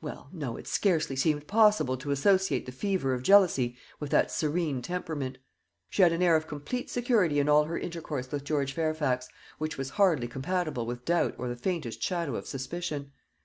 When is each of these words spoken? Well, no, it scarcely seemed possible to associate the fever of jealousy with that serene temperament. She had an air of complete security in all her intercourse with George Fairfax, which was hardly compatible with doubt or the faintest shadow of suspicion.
Well, 0.00 0.28
no, 0.32 0.56
it 0.56 0.68
scarcely 0.68 1.16
seemed 1.16 1.48
possible 1.48 1.96
to 1.96 2.12
associate 2.12 2.64
the 2.64 2.70
fever 2.70 3.12
of 3.12 3.24
jealousy 3.24 3.76
with 3.98 4.10
that 4.10 4.30
serene 4.30 4.82
temperament. 4.82 5.38
She 5.90 6.02
had 6.02 6.12
an 6.12 6.22
air 6.22 6.36
of 6.36 6.46
complete 6.46 6.88
security 6.90 7.40
in 7.40 7.48
all 7.48 7.64
her 7.64 7.76
intercourse 7.76 8.30
with 8.30 8.44
George 8.44 8.72
Fairfax, 8.72 9.26
which 9.58 9.76
was 9.76 9.90
hardly 9.98 10.28
compatible 10.28 10.86
with 10.86 11.04
doubt 11.04 11.34
or 11.38 11.48
the 11.48 11.56
faintest 11.56 12.00
shadow 12.00 12.36
of 12.36 12.46
suspicion. 12.46 13.10